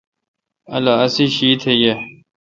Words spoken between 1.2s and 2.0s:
شیشت یہ۔